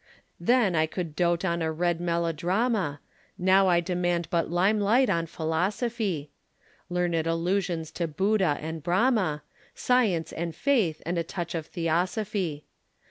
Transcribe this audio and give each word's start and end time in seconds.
Then 0.39 0.73
I 0.75 0.87
could 0.87 1.15
dote 1.15 1.45
on 1.45 1.61
a 1.61 1.71
red 1.71 2.01
melodrama, 2.01 2.99
Now 3.37 3.67
I 3.67 3.81
demand 3.81 4.31
but 4.31 4.49
limelight 4.49 5.11
on 5.11 5.27
Philosophy, 5.27 6.31
Learned 6.89 7.27
allusions 7.27 7.91
to 7.91 8.07
Buddha 8.07 8.57
and 8.59 8.81
Brahma, 8.81 9.43
Science 9.75 10.31
and 10.33 10.55
Faith 10.55 11.03
and 11.05 11.19
a 11.19 11.23
touch 11.23 11.53
of 11.53 11.67
Theosophy. 11.67 12.65